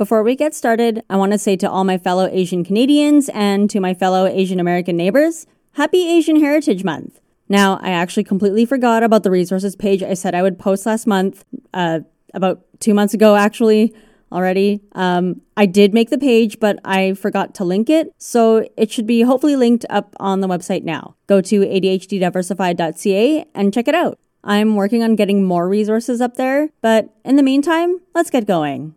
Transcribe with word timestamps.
Before 0.00 0.22
we 0.22 0.34
get 0.34 0.54
started, 0.54 1.02
I 1.10 1.16
want 1.16 1.32
to 1.32 1.38
say 1.38 1.56
to 1.56 1.70
all 1.70 1.84
my 1.84 1.98
fellow 1.98 2.26
Asian 2.32 2.64
Canadians 2.64 3.28
and 3.34 3.68
to 3.68 3.80
my 3.80 3.92
fellow 3.92 4.24
Asian 4.24 4.58
American 4.58 4.96
neighbors, 4.96 5.46
Happy 5.72 6.08
Asian 6.08 6.40
Heritage 6.40 6.84
Month. 6.84 7.20
Now, 7.50 7.78
I 7.82 7.90
actually 7.90 8.24
completely 8.24 8.64
forgot 8.64 9.02
about 9.02 9.24
the 9.24 9.30
resources 9.30 9.76
page 9.76 10.02
I 10.02 10.14
said 10.14 10.34
I 10.34 10.40
would 10.40 10.58
post 10.58 10.86
last 10.86 11.06
month, 11.06 11.44
uh, 11.74 12.00
about 12.32 12.62
two 12.80 12.94
months 12.94 13.12
ago, 13.12 13.36
actually, 13.36 13.92
already. 14.32 14.80
Um, 14.92 15.42
I 15.54 15.66
did 15.66 15.92
make 15.92 16.08
the 16.08 16.16
page, 16.16 16.60
but 16.60 16.78
I 16.82 17.12
forgot 17.12 17.54
to 17.56 17.64
link 17.66 17.90
it. 17.90 18.10
So 18.16 18.66
it 18.78 18.90
should 18.90 19.06
be 19.06 19.20
hopefully 19.20 19.54
linked 19.54 19.84
up 19.90 20.16
on 20.18 20.40
the 20.40 20.48
website 20.48 20.82
now. 20.82 21.16
Go 21.26 21.42
to 21.42 21.60
ADHDdiversified.ca 21.60 23.44
and 23.54 23.74
check 23.74 23.86
it 23.86 23.94
out. 23.94 24.18
I'm 24.42 24.76
working 24.76 25.02
on 25.02 25.14
getting 25.14 25.44
more 25.44 25.68
resources 25.68 26.22
up 26.22 26.36
there, 26.36 26.70
but 26.80 27.14
in 27.22 27.36
the 27.36 27.42
meantime, 27.42 28.00
let's 28.14 28.30
get 28.30 28.46
going. 28.46 28.94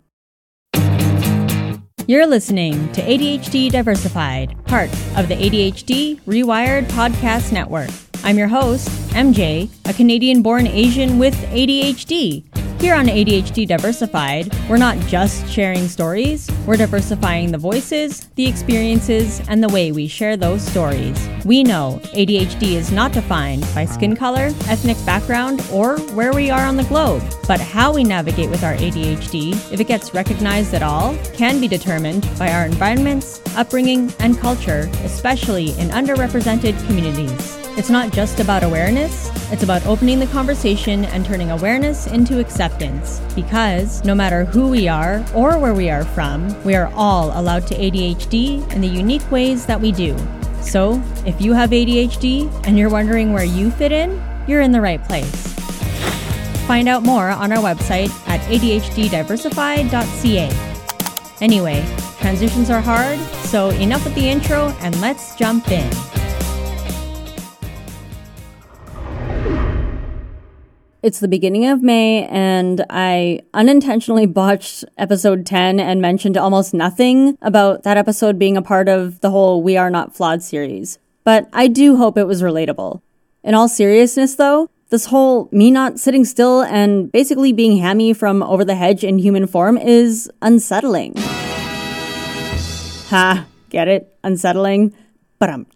You're 2.06 2.28
listening 2.28 2.92
to 2.92 3.02
ADHD 3.02 3.72
Diversified, 3.72 4.58
part 4.66 4.90
of 5.16 5.30
the 5.30 5.36
ADHD 5.36 6.20
Rewired 6.24 6.84
Podcast 6.88 7.54
Network. 7.54 7.90
I'm 8.26 8.38
your 8.38 8.50
host, 8.50 8.90
MJ, 9.12 9.70
a 9.86 9.94
Canadian 9.94 10.42
born 10.42 10.68
Asian 10.68 11.18
with 11.18 11.34
ADHD. 11.34 12.44
Here 12.84 12.96
on 12.96 13.06
ADHD 13.06 13.66
Diversified, 13.66 14.54
we're 14.68 14.76
not 14.76 15.00
just 15.08 15.48
sharing 15.48 15.88
stories, 15.88 16.52
we're 16.68 16.76
diversifying 16.76 17.54
the 17.54 17.58
voices, 17.58 18.28
the 18.36 18.46
experiences, 18.46 19.42
and 19.48 19.64
the 19.64 19.70
way 19.70 19.94
we 19.94 20.06
share 20.10 20.36
those 20.36 20.62
stories. 20.62 21.18
We 21.46 21.64
know 21.64 22.02
ADHD 22.08 22.74
is 22.74 22.92
not 22.92 23.14
defined 23.14 23.66
by 23.74 23.86
skin 23.86 24.18
color, 24.18 24.52
ethnic 24.68 24.98
background, 25.06 25.66
or 25.72 25.98
where 26.12 26.34
we 26.34 26.50
are 26.50 26.66
on 26.66 26.76
the 26.76 26.84
globe, 26.84 27.24
but 27.48 27.62
how 27.62 27.94
we 27.94 28.04
navigate 28.04 28.50
with 28.50 28.66
our 28.66 28.76
ADHD, 28.76 29.54
if 29.72 29.80
it 29.80 29.88
gets 29.88 30.14
recognized 30.14 30.74
at 30.74 30.84
all, 30.84 31.16
can 31.36 31.62
be 31.62 31.70
determined 31.70 32.28
by 32.38 32.52
our 32.52 32.66
environments, 32.66 33.40
upbringing, 33.56 34.12
and 34.20 34.38
culture, 34.38 34.90
especially 35.06 35.70
in 35.80 35.88
underrepresented 35.88 36.78
communities. 36.86 37.63
It's 37.76 37.90
not 37.90 38.14
just 38.14 38.40
about 38.40 38.62
awareness, 38.62 39.32
it's 39.52 39.64
about 39.64 39.84
opening 39.88 40.20
the 40.20 40.28
conversation 40.28 41.06
and 41.06 41.26
turning 41.26 41.50
awareness 41.50 42.06
into 42.06 42.40
acceptance. 42.40 43.20
Because 43.34 44.06
no 44.06 44.14
matter 44.14 44.46
who 44.46 44.68
we 44.68 44.88
are 44.88 45.26
or 45.34 45.58
where 45.58 45.74
we 45.74 45.90
are 45.90 46.06
from, 46.06 46.56
we 46.64 46.76
are 46.76 46.92
all 46.94 47.32
allowed 47.40 47.66
to 47.68 47.76
ADHD 47.76 48.72
in 48.74 48.82
the 48.82 48.88
unique 48.88 49.30
ways 49.32 49.66
that 49.66 49.82
we 49.82 49.92
do. 49.92 50.16
So, 50.62 51.02
if 51.26 51.42
you 51.42 51.54
have 51.54 51.72
ADHD 51.72 52.48
and 52.68 52.78
you're 52.78 52.92
wondering 52.92 53.34
where 53.34 53.44
you 53.44 53.72
fit 53.72 53.92
in, 53.92 54.22
you're 54.48 54.62
in 54.62 54.72
the 54.72 54.82
right 54.82 55.04
place. 55.04 55.48
Find 56.68 56.88
out 56.88 57.02
more 57.02 57.30
on 57.30 57.52
our 57.52 57.58
website 57.58 58.12
at 58.28 58.40
ADHDdiversified.ca. 58.52 60.52
Anyway, 61.42 61.84
transitions 62.20 62.70
are 62.70 62.82
hard, 62.82 63.18
so 63.48 63.72
enough 63.72 64.06
with 64.06 64.14
the 64.14 64.30
intro 64.30 64.68
and 64.80 65.02
let's 65.02 65.36
jump 65.36 65.72
in. 65.72 65.92
It's 71.04 71.20
the 71.20 71.28
beginning 71.28 71.66
of 71.66 71.84
May, 71.84 72.26
and 72.28 72.86
I 72.90 73.42
unintentionally 73.54 74.26
botched 74.26 74.86
episode 74.98 75.46
10 75.46 75.78
and 75.78 76.02
mentioned 76.02 76.38
almost 76.38 76.74
nothing 76.74 77.38
about 77.42 77.84
that 77.84 77.98
episode 77.98 78.40
being 78.40 78.56
a 78.56 78.62
part 78.62 78.88
of 78.88 79.20
the 79.20 79.30
whole 79.30 79.62
We 79.62 79.76
Are 79.76 79.90
Not 79.90 80.16
Flawed 80.16 80.42
series. 80.42 81.00
But 81.26 81.50
I 81.52 81.68
do 81.68 81.98
hope 81.98 82.18
it 82.18 82.24
was 82.24 82.42
relatable. 82.42 83.02
In 83.44 83.54
all 83.54 83.68
seriousness, 83.68 84.36
though, 84.36 84.70
this 84.92 85.08
whole 85.08 85.50
me 85.52 85.72
not 85.72 86.00
sitting 86.00 86.24
still 86.24 86.62
and 86.62 87.12
basically 87.12 87.52
being 87.52 87.80
hammy 87.80 88.14
from 88.14 88.42
over 88.42 88.64
the 88.64 88.76
hedge 88.76 89.04
in 89.04 89.20
human 89.20 89.46
form 89.46 89.78
is 89.78 90.32
unsettling. 90.42 91.16
Ha, 93.10 93.46
get 93.68 93.90
it? 93.90 94.18
Unsettling? 94.24 94.96
But 95.38 95.50
um, 95.50 95.68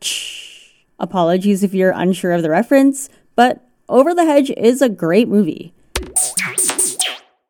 apologies 0.99 1.63
if 1.63 1.73
you're 1.73 1.91
unsure 1.91 2.31
of 2.31 2.43
the 2.43 2.49
reference, 2.49 3.09
but 3.35 3.66
over 3.89 4.13
the 4.13 4.25
Hedge 4.25 4.51
is 4.51 4.81
a 4.81 4.89
great 4.89 5.27
movie. 5.27 5.73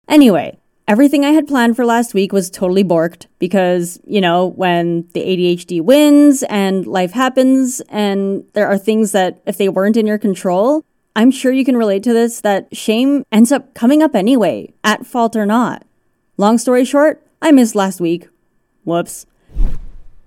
Anyway, 0.07 0.57
everything 0.87 1.25
I 1.25 1.31
had 1.31 1.47
planned 1.47 1.75
for 1.75 1.85
last 1.85 2.13
week 2.13 2.31
was 2.31 2.49
totally 2.49 2.83
borked 2.83 3.27
because, 3.39 3.99
you 4.05 4.21
know, 4.21 4.47
when 4.47 5.07
the 5.13 5.21
ADHD 5.21 5.81
wins 5.81 6.43
and 6.43 6.87
life 6.87 7.11
happens 7.11 7.81
and 7.89 8.45
there 8.53 8.67
are 8.67 8.77
things 8.77 9.11
that 9.11 9.41
if 9.45 9.57
they 9.57 9.69
weren't 9.69 9.97
in 9.97 10.07
your 10.07 10.17
control, 10.17 10.83
I'm 11.15 11.31
sure 11.31 11.51
you 11.51 11.65
can 11.65 11.75
relate 11.75 12.03
to 12.03 12.13
this 12.13 12.41
that 12.41 12.75
shame 12.75 13.25
ends 13.31 13.51
up 13.51 13.73
coming 13.73 14.01
up 14.01 14.15
anyway, 14.15 14.73
at 14.83 15.05
fault 15.05 15.35
or 15.35 15.45
not. 15.45 15.85
Long 16.37 16.57
story 16.57 16.85
short, 16.85 17.25
I 17.41 17.51
missed 17.51 17.75
last 17.75 17.99
week. 17.99 18.29
Whoops. 18.83 19.25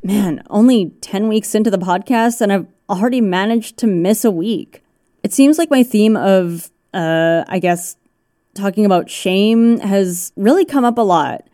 Man, 0.03 0.43
only 0.51 0.93
10 1.01 1.29
weeks 1.29 1.55
into 1.55 1.71
the 1.71 1.79
podcast 1.79 2.41
and 2.41 2.53
I've 2.53 2.67
already 2.89 3.21
managed 3.21 3.79
to 3.79 3.87
miss 3.87 4.25
a 4.25 4.31
week. 4.31 4.83
It 5.23 5.33
seems 5.33 5.59
like 5.59 5.71
my 5.71 5.83
theme 5.83 6.17
of, 6.17 6.71
uh, 6.95 7.45
I 7.49 7.59
guess, 7.59 7.97
talking 8.55 8.85
about 8.85 9.11
shame 9.11 9.79
has 9.81 10.33
really 10.37 10.65
come 10.65 10.85
up 10.85 10.99
a 10.99 11.03
lot. 11.03 11.47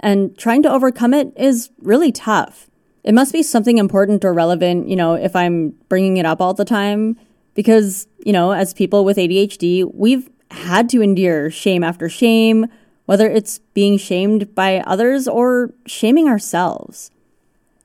And 0.00 0.36
trying 0.36 0.62
to 0.64 0.72
overcome 0.72 1.14
it 1.14 1.32
is 1.36 1.70
really 1.80 2.10
tough. 2.10 2.68
It 3.04 3.14
must 3.14 3.32
be 3.32 3.42
something 3.42 3.78
important 3.78 4.24
or 4.24 4.32
relevant, 4.32 4.88
you 4.88 4.96
know, 4.96 5.14
if 5.14 5.36
I'm 5.36 5.70
bringing 5.88 6.16
it 6.16 6.26
up 6.26 6.40
all 6.40 6.54
the 6.54 6.64
time. 6.64 7.16
Because, 7.54 8.08
you 8.24 8.32
know, 8.32 8.52
as 8.52 8.74
people 8.74 9.04
with 9.04 9.16
ADHD, 9.16 9.88
we've 9.94 10.28
had 10.50 10.88
to 10.90 11.02
endure 11.02 11.50
shame 11.50 11.84
after 11.84 12.08
shame, 12.08 12.66
whether 13.06 13.28
it's 13.28 13.58
being 13.74 13.96
shamed 13.96 14.54
by 14.54 14.78
others 14.80 15.28
or 15.28 15.72
shaming 15.86 16.28
ourselves. 16.28 17.11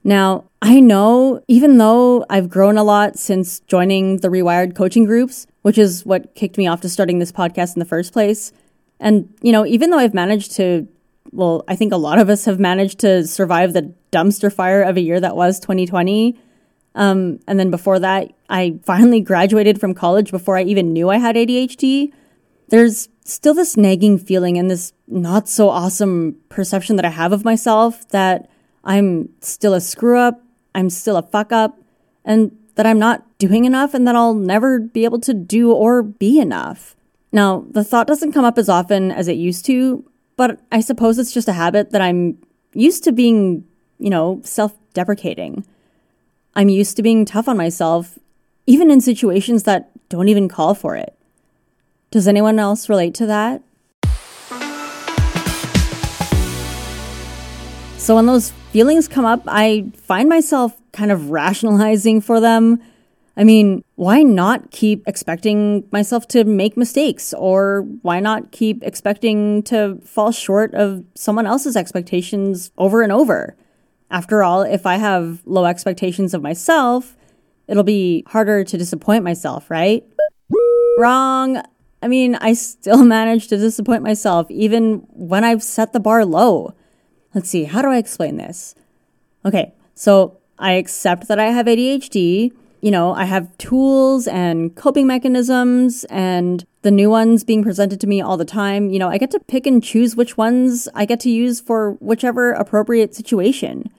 Now, 0.08 0.46
I 0.62 0.80
know 0.80 1.44
even 1.50 1.80
though 1.80 2.26
I've 2.30 2.48
grown 2.48 2.78
a 2.78 2.84
lot 2.84 3.20
since 3.20 3.60
joining 3.60 4.20
the 4.20 4.30
Rewired 4.30 4.74
coaching 4.74 5.04
groups, 5.04 5.48
which 5.64 5.78
is 5.78 6.06
what 6.06 6.34
kicked 6.34 6.58
me 6.58 6.66
off 6.66 6.80
to 6.82 6.90
starting 6.90 7.20
this 7.20 7.34
podcast 7.34 7.76
in 7.76 7.82
the 7.82 7.86
first 7.86 8.14
place, 8.14 8.54
and, 9.02 9.28
you 9.42 9.52
know, 9.52 9.66
even 9.66 9.90
though 9.90 9.98
I've 9.98 10.14
managed 10.14 10.54
to, 10.54 10.88
well, 11.34 11.66
I 11.68 11.76
think 11.76 11.92
a 11.92 11.98
lot 11.98 12.20
of 12.20 12.30
us 12.30 12.46
have 12.46 12.58
managed 12.58 13.00
to 13.00 13.28
survive 13.28 13.74
the 13.74 13.94
dumpster 14.14 14.52
fire 14.52 14.82
of 14.82 14.96
a 14.96 15.02
year 15.02 15.20
that 15.20 15.36
was 15.36 15.60
2020. 15.60 16.40
Um, 16.96 17.42
and 17.46 17.60
then 17.60 17.70
before 17.70 18.00
that, 18.00 18.32
I 18.50 18.80
finally 18.84 19.20
graduated 19.20 19.78
from 19.78 19.94
college 19.94 20.32
before 20.32 20.58
I 20.58 20.64
even 20.64 20.94
knew 20.94 21.10
I 21.10 21.18
had 21.18 21.36
ADHD. 21.36 22.14
There's 22.70 23.10
still 23.26 23.54
this 23.54 23.76
nagging 23.76 24.20
feeling 24.20 24.58
and 24.58 24.72
this 24.72 24.94
not 25.06 25.50
so 25.50 25.68
awesome 25.68 26.38
perception 26.48 26.96
that 26.96 27.04
I 27.04 27.10
have 27.10 27.34
of 27.34 27.44
myself 27.44 28.08
that 28.10 28.50
I'm 28.88 29.30
still 29.42 29.74
a 29.74 29.82
screw 29.82 30.18
up, 30.18 30.42
I'm 30.74 30.90
still 30.90 31.18
a 31.18 31.22
fuck 31.22 31.52
up, 31.52 31.78
and 32.26 32.58
that 32.76 32.86
I'm 32.86 32.98
not 32.98 33.38
doing 33.38 33.66
enough 33.66 33.94
and 33.94 34.08
that 34.08 34.16
I'll 34.16 34.34
never 34.34 34.80
be 34.80 35.04
able 35.04 35.20
to 35.22 35.34
do 35.34 35.72
or 35.72 36.02
be 36.02 36.40
enough. 36.40 36.96
Now, 37.32 37.66
the 37.70 37.84
thought 37.84 38.08
doesn't 38.08 38.32
come 38.32 38.46
up 38.46 38.58
as 38.58 38.70
often 38.70 39.12
as 39.12 39.28
it 39.28 39.34
used 39.34 39.66
to, 39.66 40.10
but 40.38 40.62
I 40.72 40.80
suppose 40.80 41.20
it's 41.20 41.34
just 41.34 41.50
a 41.50 41.54
habit 41.54 41.92
that 41.92 42.02
I'm 42.02 42.38
used 42.74 43.04
to 43.04 43.12
being, 43.12 43.66
you 44.00 44.10
know, 44.10 44.42
self 44.44 44.74
deprecating. 44.94 45.66
I'm 46.56 46.70
used 46.70 46.96
to 46.96 47.04
being 47.04 47.26
tough 47.26 47.50
on 47.50 47.58
myself, 47.58 48.18
even 48.66 48.90
in 48.90 49.02
situations 49.02 49.64
that 49.64 49.92
don't 50.08 50.30
even 50.30 50.48
call 50.48 50.74
for 50.74 50.96
it. 50.96 51.14
Does 52.10 52.28
anyone 52.28 52.58
else 52.58 52.88
relate 52.88 53.14
to 53.16 53.26
that? 53.26 53.62
So 57.98 58.16
when 58.16 58.26
those 58.26 58.52
feelings 58.72 59.08
come 59.08 59.26
up, 59.26 59.42
I 59.48 59.92
find 59.96 60.30
myself 60.30 60.80
kind 60.94 61.12
of 61.12 61.30
rationalizing 61.30 62.22
for 62.22 62.40
them. 62.40 62.82
I 63.36 63.44
mean, 63.44 63.84
why 63.96 64.24
not 64.24 64.72
keep 64.72 65.04
expecting 65.08 65.84
myself 65.92 66.28
to 66.30 66.44
make 66.44 66.78
mistakes? 66.78 67.34
Or 67.34 67.82
why 68.04 68.20
not 68.20 68.52
keep 68.52 68.84
expecting 68.84 69.62
to 69.64 70.00
fall 70.06 70.32
short 70.32 70.74
of 70.74 71.04
someone 71.16 71.46
else's 71.46 71.76
expectations 71.76 72.72
over 72.78 73.02
and 73.02 73.12
over? 73.12 73.56
After 74.10 74.42
all, 74.42 74.62
if 74.62 74.86
I 74.86 74.96
have 74.96 75.42
low 75.46 75.66
expectations 75.66 76.34
of 76.34 76.42
myself, 76.42 77.18
it'll 77.68 77.84
be 77.84 78.24
harder 78.28 78.64
to 78.64 78.78
disappoint 78.78 79.24
myself, 79.24 79.70
right? 79.70 80.06
Wrong. 80.98 81.62
I 82.02 82.08
mean, 82.08 82.36
I 82.36 82.54
still 82.54 83.04
manage 83.04 83.50
to 83.50 83.58
disappoint 83.58 84.02
myself 84.02 84.50
even 84.50 85.06
when 85.10 85.44
I've 85.44 85.64
set 85.64 85.94
the 85.94 86.00
bar 86.00 86.26
low. 86.26 86.74
Let's 87.38 87.52
see, 87.52 87.66
how 87.66 87.84
do 87.84 87.90
I 87.90 87.98
explain 87.98 88.38
this? 88.38 88.74
Okay, 89.46 89.72
so 89.94 90.38
I 90.58 90.72
accept 90.72 91.28
that 91.28 91.38
I 91.38 91.52
have 91.52 91.68
ADHD. 91.68 92.52
You 92.82 92.90
know, 92.90 93.14
I 93.14 93.26
have 93.26 93.56
tools 93.60 94.28
and 94.28 94.76
coping 94.76 95.06
mechanisms 95.06 96.04
and 96.06 96.66
the 96.82 96.90
new 96.90 97.12
ones 97.12 97.44
being 97.44 97.62
presented 97.62 98.02
to 98.02 98.08
me 98.08 98.22
all 98.22 98.38
the 98.38 98.44
time. 98.44 98.90
You 98.90 98.98
know, 98.98 99.08
I 99.08 99.20
get 99.20 99.30
to 99.30 99.40
pick 99.40 99.68
and 99.68 99.84
choose 99.84 100.16
which 100.16 100.36
ones 100.36 100.90
I 100.96 101.06
get 101.06 101.20
to 101.20 101.30
use 101.30 101.62
for 101.62 101.92
whichever 102.00 102.54
appropriate 102.54 103.14
situation. 103.14 103.92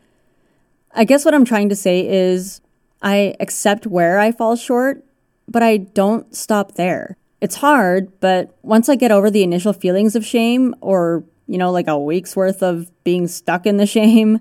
I 0.92 1.04
guess 1.04 1.24
what 1.24 1.32
I'm 1.32 1.44
trying 1.44 1.68
to 1.68 1.76
say 1.76 2.08
is 2.08 2.60
I 3.02 3.36
accept 3.38 3.86
where 3.86 4.18
I 4.18 4.32
fall 4.32 4.56
short, 4.56 5.04
but 5.46 5.62
I 5.62 5.76
don't 5.76 6.34
stop 6.34 6.72
there. 6.72 7.16
It's 7.40 7.54
hard, 7.54 8.18
but 8.18 8.56
once 8.62 8.88
I 8.88 8.96
get 8.96 9.12
over 9.12 9.30
the 9.30 9.44
initial 9.44 9.72
feelings 9.72 10.16
of 10.16 10.26
shame 10.26 10.74
or 10.80 11.22
you 11.48 11.58
know, 11.58 11.72
like 11.72 11.88
a 11.88 11.98
week's 11.98 12.36
worth 12.36 12.62
of 12.62 12.90
being 13.02 13.26
stuck 13.26 13.66
in 13.66 13.78
the 13.78 13.86
shame. 13.86 14.38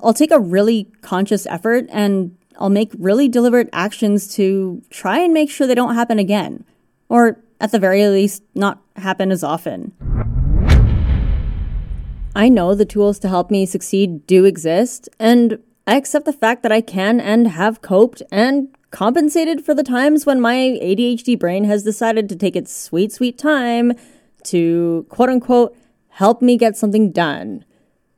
I'll 0.00 0.14
take 0.14 0.30
a 0.30 0.38
really 0.38 0.84
conscious 1.00 1.46
effort 1.46 1.86
and 1.90 2.36
I'll 2.58 2.70
make 2.70 2.92
really 2.98 3.28
deliberate 3.28 3.70
actions 3.72 4.32
to 4.36 4.82
try 4.90 5.18
and 5.18 5.32
make 5.32 5.50
sure 5.50 5.66
they 5.66 5.74
don't 5.74 5.94
happen 5.94 6.18
again. 6.18 6.64
Or 7.08 7.40
at 7.60 7.72
the 7.72 7.78
very 7.78 8.06
least, 8.06 8.42
not 8.54 8.82
happen 8.96 9.32
as 9.32 9.42
often. 9.42 9.92
I 12.34 12.48
know 12.48 12.74
the 12.74 12.84
tools 12.84 13.18
to 13.20 13.28
help 13.28 13.50
me 13.50 13.66
succeed 13.66 14.26
do 14.26 14.44
exist, 14.44 15.08
and 15.18 15.58
I 15.86 15.96
accept 15.96 16.24
the 16.24 16.32
fact 16.32 16.62
that 16.62 16.72
I 16.72 16.80
can 16.80 17.20
and 17.20 17.48
have 17.48 17.82
coped 17.82 18.22
and 18.32 18.68
compensated 18.90 19.64
for 19.64 19.74
the 19.74 19.82
times 19.82 20.26
when 20.26 20.40
my 20.40 20.78
ADHD 20.82 21.38
brain 21.38 21.64
has 21.64 21.82
decided 21.82 22.28
to 22.28 22.36
take 22.36 22.56
its 22.56 22.74
sweet, 22.74 23.12
sweet 23.12 23.38
time 23.38 23.92
to 24.44 25.06
quote 25.08 25.28
unquote 25.28 25.76
help 26.12 26.42
me 26.42 26.56
get 26.56 26.76
something 26.76 27.10
done. 27.10 27.64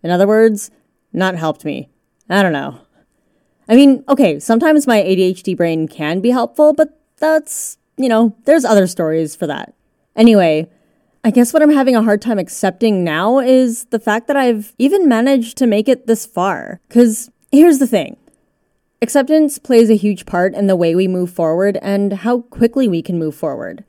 In 0.03 0.11
other 0.11 0.27
words, 0.27 0.71
not 1.13 1.37
helped 1.37 1.65
me. 1.65 1.89
I 2.29 2.43
don't 2.43 2.53
know. 2.53 2.81
I 3.69 3.77
mean, 3.77 4.05
okay, 4.09 4.39
sometimes 4.41 4.87
my 4.87 5.01
ADHD 5.01 5.57
brain 5.57 5.89
can 5.89 6.21
be 6.21 6.31
helpful, 6.31 6.73
but 6.73 7.01
that's, 7.19 7.79
you 7.97 8.09
know, 8.09 8.37
there's 8.45 8.65
other 8.65 8.87
stories 8.87 9.37
for 9.37 9.47
that. 9.47 9.75
Anyway, 10.17 10.69
I 11.23 11.31
guess 11.31 11.53
what 11.53 11.63
I'm 11.63 11.73
having 11.73 11.97
a 11.97 12.03
hard 12.03 12.21
time 12.21 12.39
accepting 12.39 13.05
now 13.05 13.39
is 13.39 13.85
the 13.87 13.99
fact 13.99 14.27
that 14.27 14.37
I've 14.37 14.75
even 14.79 15.09
managed 15.09 15.57
to 15.59 15.67
make 15.67 15.89
it 15.89 16.07
this 16.07 16.27
far. 16.27 16.81
Because 16.89 17.31
here's 17.51 17.79
the 17.79 17.87
thing 17.87 18.17
acceptance 19.01 19.59
plays 19.59 19.89
a 19.89 19.97
huge 19.97 20.27
part 20.27 20.55
in 20.55 20.67
the 20.67 20.77
way 20.77 20.95
we 20.95 21.07
move 21.07 21.31
forward 21.31 21.79
and 21.81 22.13
how 22.13 22.41
quickly 22.41 22.89
we 22.89 23.03
can 23.03 23.19
move 23.19 23.35
forward. 23.35 23.85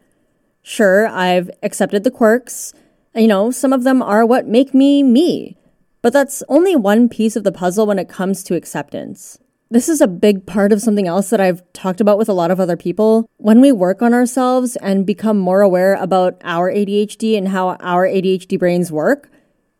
Sure, 0.61 1.07
I've 1.07 1.49
accepted 1.63 2.03
the 2.03 2.11
quirks. 2.11 2.73
You 3.15 3.27
know, 3.27 3.49
some 3.49 3.71
of 3.71 3.83
them 3.85 4.01
are 4.01 4.25
what 4.25 4.45
make 4.45 4.73
me 4.73 5.01
me. 5.01 5.55
But 6.01 6.11
that's 6.11 6.43
only 6.49 6.75
one 6.75 7.07
piece 7.07 7.37
of 7.37 7.45
the 7.45 7.51
puzzle 7.51 7.87
when 7.87 7.97
it 7.97 8.09
comes 8.09 8.43
to 8.43 8.55
acceptance. 8.55 9.39
This 9.71 9.87
is 9.87 10.01
a 10.01 10.07
big 10.07 10.45
part 10.45 10.73
of 10.73 10.81
something 10.81 11.07
else 11.07 11.29
that 11.29 11.39
I've 11.39 11.63
talked 11.71 12.01
about 12.01 12.17
with 12.17 12.27
a 12.27 12.33
lot 12.33 12.51
of 12.51 12.59
other 12.59 12.75
people. 12.75 13.29
When 13.37 13.61
we 13.61 13.71
work 13.71 14.01
on 14.01 14.13
ourselves 14.13 14.75
and 14.75 15.05
become 15.05 15.39
more 15.39 15.61
aware 15.61 15.95
about 15.95 16.39
our 16.43 16.69
ADHD 16.69 17.37
and 17.37 17.47
how 17.47 17.69
our 17.79 18.05
ADHD 18.05 18.59
brains 18.59 18.91
work, 18.91 19.31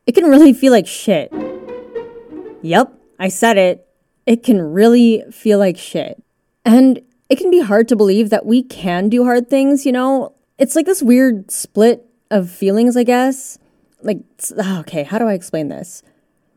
it 0.08 0.14
can 0.14 0.26
really 0.26 0.54
feel 0.54 0.72
like 0.72 0.88
shit. 0.88 1.32
Yep, 2.62 2.94
I 3.20 3.28
said 3.28 3.58
it. 3.58 3.86
It 4.26 4.44
can 4.44 4.62
really 4.62 5.24
feel 5.30 5.60
like 5.60 5.78
shit. 5.78 6.24
And 6.64 7.02
it 7.30 7.38
can 7.38 7.52
be 7.52 7.60
hard 7.60 7.88
to 7.90 7.96
believe 7.96 8.30
that 8.30 8.46
we 8.46 8.64
can 8.64 9.10
do 9.10 9.26
hard 9.26 9.50
things, 9.50 9.86
you 9.86 9.92
know? 9.92 10.34
It's 10.58 10.76
like 10.76 10.86
this 10.86 11.04
weird 11.04 11.52
split 11.52 12.06
of 12.36 12.50
feelings, 12.50 12.96
I 12.96 13.04
guess. 13.04 13.58
Like, 14.02 14.20
ah, 14.60 14.82
okay, 14.82 15.04
how 15.04 15.18
do 15.18 15.26
I 15.26 15.34
explain 15.34 15.70
this? 15.70 16.04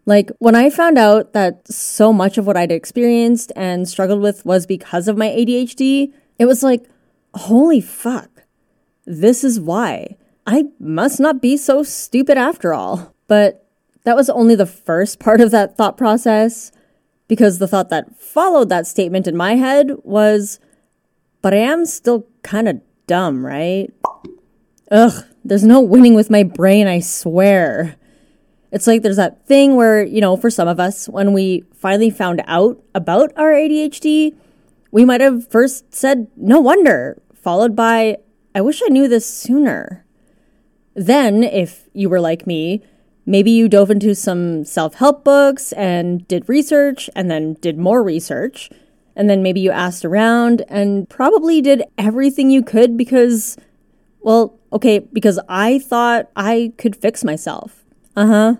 Like, 0.04 0.30
when 0.38 0.54
I 0.54 0.70
found 0.70 0.98
out 0.98 1.32
that 1.32 1.66
so 1.70 2.12
much 2.12 2.38
of 2.38 2.46
what 2.46 2.56
I'd 2.56 2.72
experienced 2.72 3.52
and 3.54 3.88
struggled 3.88 4.20
with 4.20 4.44
was 4.44 4.66
because 4.66 5.06
of 5.06 5.16
my 5.16 5.28
ADHD, 5.28 6.12
it 6.38 6.46
was 6.46 6.62
like, 6.62 6.84
holy 7.34 7.80
fuck, 7.80 8.44
this 9.04 9.44
is 9.44 9.60
why. 9.60 10.16
I 10.46 10.64
must 10.80 11.20
not 11.20 11.42
be 11.42 11.56
so 11.56 11.82
stupid 11.82 12.38
after 12.38 12.72
all. 12.72 13.14
But 13.26 13.66
that 14.04 14.16
was 14.16 14.30
only 14.30 14.54
the 14.54 14.64
first 14.66 15.18
part 15.18 15.42
of 15.42 15.50
that 15.50 15.76
thought 15.76 15.98
process, 15.98 16.72
because 17.28 17.58
the 17.58 17.68
thought 17.68 17.90
that 17.90 18.16
followed 18.16 18.70
that 18.70 18.86
statement 18.86 19.26
in 19.26 19.36
my 19.36 19.56
head 19.56 19.92
was, 20.02 20.58
but 21.42 21.52
I 21.52 21.58
am 21.58 21.84
still 21.84 22.26
kind 22.42 22.66
of 22.66 22.80
dumb, 23.06 23.44
right? 23.44 23.92
Ugh, 24.90 25.24
there's 25.48 25.64
no 25.64 25.80
winning 25.80 26.14
with 26.14 26.30
my 26.30 26.42
brain, 26.42 26.86
I 26.86 27.00
swear. 27.00 27.96
It's 28.70 28.86
like 28.86 29.00
there's 29.02 29.16
that 29.16 29.46
thing 29.46 29.76
where, 29.76 30.04
you 30.04 30.20
know, 30.20 30.36
for 30.36 30.50
some 30.50 30.68
of 30.68 30.78
us, 30.78 31.08
when 31.08 31.32
we 31.32 31.64
finally 31.72 32.10
found 32.10 32.42
out 32.46 32.82
about 32.94 33.32
our 33.34 33.52
ADHD, 33.52 34.36
we 34.90 35.04
might 35.06 35.22
have 35.22 35.50
first 35.50 35.94
said, 35.94 36.28
no 36.36 36.60
wonder, 36.60 37.20
followed 37.34 37.74
by, 37.74 38.18
I 38.54 38.60
wish 38.60 38.82
I 38.84 38.88
knew 38.88 39.08
this 39.08 39.26
sooner. 39.26 40.04
Then, 40.94 41.44
if 41.44 41.88
you 41.94 42.10
were 42.10 42.20
like 42.20 42.46
me, 42.46 42.82
maybe 43.24 43.50
you 43.50 43.68
dove 43.68 43.90
into 43.90 44.14
some 44.14 44.66
self 44.66 44.94
help 44.94 45.24
books 45.24 45.72
and 45.72 46.28
did 46.28 46.48
research 46.48 47.08
and 47.16 47.30
then 47.30 47.54
did 47.54 47.78
more 47.78 48.02
research. 48.02 48.68
And 49.16 49.30
then 49.30 49.42
maybe 49.42 49.60
you 49.60 49.70
asked 49.70 50.04
around 50.04 50.62
and 50.68 51.08
probably 51.08 51.62
did 51.62 51.84
everything 51.96 52.50
you 52.50 52.62
could 52.62 52.96
because, 52.96 53.56
well, 54.20 54.57
okay, 54.72 54.98
because 54.98 55.38
I 55.48 55.78
thought 55.78 56.30
I 56.36 56.72
could 56.78 56.96
fix 56.96 57.24
myself. 57.24 57.84
Uh 58.16 58.26
huh. 58.26 58.54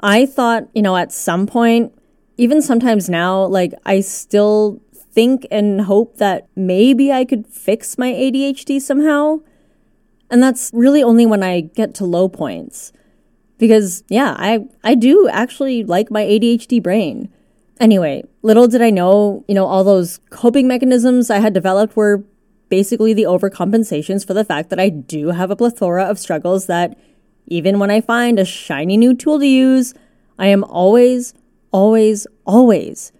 I 0.00 0.26
thought, 0.26 0.68
you 0.74 0.82
know, 0.82 0.96
at 0.96 1.12
some 1.12 1.46
point, 1.46 1.92
even 2.36 2.60
sometimes 2.62 3.08
now, 3.08 3.44
like 3.46 3.72
I 3.84 4.00
still 4.00 4.80
think 5.16 5.46
and 5.50 5.80
hope 5.80 6.18
that 6.18 6.46
maybe 6.54 7.10
I 7.10 7.24
could 7.24 7.46
fix 7.46 7.96
my 7.96 8.12
ADHD 8.12 8.80
somehow. 8.80 9.40
And 10.30 10.42
that's 10.42 10.70
really 10.74 11.02
only 11.02 11.24
when 11.24 11.42
I 11.42 11.60
get 11.60 11.94
to 11.94 12.04
low 12.04 12.28
points. 12.28 12.92
Because 13.58 14.04
yeah, 14.08 14.34
I 14.38 14.66
I 14.84 14.94
do 14.94 15.28
actually 15.28 15.82
like 15.84 16.10
my 16.10 16.22
ADHD 16.22 16.82
brain. 16.82 17.30
Anyway, 17.80 18.24
little 18.42 18.68
did 18.68 18.82
I 18.82 18.90
know, 18.90 19.44
you 19.48 19.54
know, 19.54 19.66
all 19.66 19.84
those 19.84 20.20
coping 20.30 20.68
mechanisms 20.68 21.30
I 21.30 21.38
had 21.38 21.54
developed 21.54 21.96
were 21.96 22.24
basically 22.68 23.14
the 23.14 23.24
overcompensations 23.24 24.26
for 24.26 24.34
the 24.34 24.44
fact 24.44 24.70
that 24.70 24.80
I 24.80 24.88
do 24.88 25.28
have 25.28 25.50
a 25.50 25.56
plethora 25.56 26.04
of 26.04 26.18
struggles 26.18 26.66
that 26.66 26.98
even 27.46 27.78
when 27.78 27.90
I 27.90 28.00
find 28.00 28.38
a 28.38 28.44
shiny 28.44 28.96
new 28.96 29.14
tool 29.14 29.38
to 29.38 29.46
use, 29.46 29.94
I 30.38 30.48
am 30.48 30.64
always, 30.64 31.34
always, 31.70 32.26
always 32.44 33.12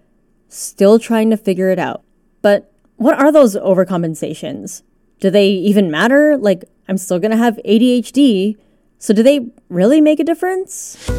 still 0.48 0.98
trying 0.98 1.30
to 1.30 1.36
figure 1.36 1.70
it 1.70 1.78
out. 1.78 2.02
But 2.42 2.72
what 2.96 3.18
are 3.18 3.30
those 3.30 3.56
overcompensations? 3.56 4.82
Do 5.20 5.30
they 5.30 5.48
even 5.48 5.90
matter? 5.90 6.36
Like, 6.36 6.64
I'm 6.88 6.98
still 6.98 7.18
gonna 7.18 7.36
have 7.36 7.58
ADHD, 7.64 8.56
so 8.98 9.14
do 9.14 9.22
they 9.22 9.48
really 9.68 10.00
make 10.00 10.20
a 10.20 10.24
difference? 10.24 11.10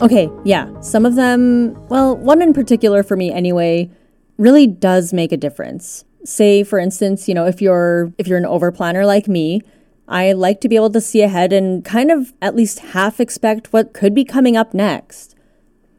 Okay, 0.00 0.30
yeah, 0.44 0.80
some 0.80 1.04
of 1.04 1.16
them, 1.16 1.74
well, 1.88 2.16
one 2.16 2.40
in 2.40 2.52
particular 2.52 3.02
for 3.02 3.16
me 3.16 3.32
anyway, 3.32 3.90
really 4.36 4.66
does 4.68 5.12
make 5.12 5.32
a 5.32 5.36
difference. 5.36 6.04
Say 6.24 6.62
for 6.62 6.78
instance, 6.78 7.26
you 7.26 7.34
know, 7.34 7.46
if 7.46 7.60
you're 7.60 8.12
if 8.16 8.28
you're 8.28 8.38
an 8.38 8.44
overplanner 8.44 9.04
like 9.04 9.26
me, 9.26 9.60
I 10.06 10.32
like 10.32 10.60
to 10.60 10.68
be 10.68 10.76
able 10.76 10.90
to 10.90 11.00
see 11.00 11.22
ahead 11.22 11.52
and 11.52 11.84
kind 11.84 12.12
of 12.12 12.32
at 12.40 12.54
least 12.54 12.78
half 12.78 13.18
expect 13.18 13.72
what 13.72 13.92
could 13.92 14.14
be 14.14 14.24
coming 14.24 14.56
up 14.56 14.72
next. 14.72 15.34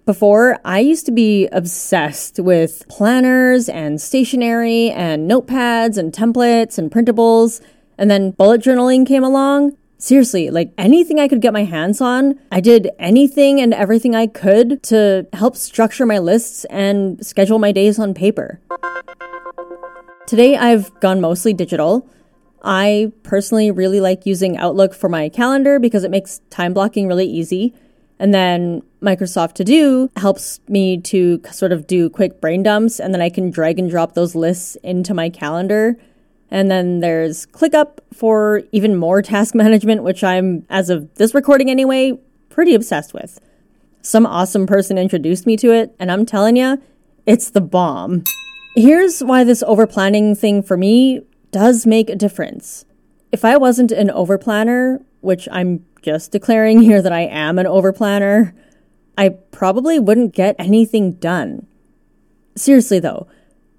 Before, 0.06 0.60
I 0.64 0.80
used 0.80 1.06
to 1.06 1.12
be 1.12 1.48
obsessed 1.48 2.40
with 2.40 2.88
planners 2.88 3.68
and 3.68 4.00
stationery 4.00 4.92
and 4.92 5.30
notepads 5.30 5.98
and 5.98 6.14
templates 6.14 6.78
and 6.78 6.90
printables, 6.90 7.62
and 7.98 8.10
then 8.10 8.32
bullet 8.32 8.62
journaling 8.62 9.06
came 9.06 9.26
along. 9.26 9.78
Seriously, 10.02 10.50
like 10.50 10.72
anything 10.78 11.20
I 11.20 11.28
could 11.28 11.42
get 11.42 11.52
my 11.52 11.66
hands 11.66 12.00
on, 12.00 12.40
I 12.54 12.62
did 12.62 12.90
anything 12.98 13.60
and 13.60 13.74
everything 13.74 14.16
I 14.16 14.28
could 14.28 14.82
to 14.84 15.28
help 15.34 15.58
structure 15.58 16.06
my 16.06 16.20
lists 16.20 16.64
and 16.66 17.24
schedule 17.26 17.60
my 17.60 17.74
days 17.74 18.00
on 18.00 18.14
paper. 18.14 18.62
Today, 20.26 20.56
I've 20.56 20.98
gone 21.02 21.20
mostly 21.20 21.54
digital. 21.54 22.10
I 22.64 23.12
personally 23.24 23.72
really 23.72 24.00
like 24.00 24.26
using 24.26 24.56
Outlook 24.56 24.94
for 24.94 25.10
my 25.10 25.28
calendar 25.28 25.80
because 25.80 26.06
it 26.06 26.12
makes 26.12 26.40
time 26.50 26.74
blocking 26.74 27.10
really 27.10 27.28
easy. 27.28 27.74
And 28.20 28.34
then 28.34 28.84
Microsoft 29.02 29.54
To 29.56 29.66
Do 29.66 30.10
helps 30.16 30.62
me 30.70 31.02
to 31.02 31.42
sort 31.52 31.74
of 31.74 31.88
do 31.88 32.10
quick 32.10 32.40
brain 32.40 32.64
dumps, 32.64 33.02
and 33.02 33.14
then 33.14 33.22
I 33.22 33.30
can 33.30 33.50
drag 33.50 33.80
and 33.80 33.90
drop 33.90 34.14
those 34.14 34.34
lists 34.34 34.78
into 34.84 35.14
my 35.14 35.30
calendar. 35.30 35.98
And 36.52 36.70
then 36.70 37.00
there's 37.00 37.46
ClickUp 37.48 38.00
for 38.14 38.64
even 38.72 38.96
more 38.96 39.22
task 39.22 39.56
management, 39.56 40.04
which 40.04 40.24
I'm, 40.24 40.66
as 40.70 40.90
of 40.90 41.14
this 41.16 41.34
recording 41.34 41.70
anyway, 41.70 42.20
pretty 42.50 42.74
obsessed 42.74 43.14
with. 43.14 43.40
Some 44.02 44.26
awesome 44.26 44.66
person 44.66 44.98
introduced 44.98 45.46
me 45.46 45.58
to 45.58 45.72
it, 45.72 45.96
and 46.00 46.12
I'm 46.12 46.26
telling 46.26 46.56
you, 46.56 46.82
it's 47.26 47.50
the 47.50 47.62
bomb. 47.62 48.24
Here's 48.76 49.22
why 49.22 49.44
this 49.44 49.62
overplanning 49.64 50.38
thing 50.38 50.64
for 50.64 50.78
me 50.78 51.22
does 51.52 51.86
make 51.86 52.10
a 52.10 52.16
difference. 52.16 52.86
If 53.32 53.44
I 53.44 53.58
wasn't 53.58 53.92
an 53.92 54.08
overplanner, 54.08 55.04
which 55.22 55.48
I'm 55.52 55.86
just 56.02 56.32
declaring 56.32 56.82
here 56.82 57.02
that 57.02 57.12
I 57.12 57.22
am 57.22 57.60
an 57.60 57.66
overplanner, 57.66 58.54
I 59.18 59.30
probably 59.30 60.00
wouldn't 60.00 60.34
get 60.34 60.56
anything 60.58 61.14
done. 61.14 61.68
Seriously 62.56 63.00
though, 63.00 63.28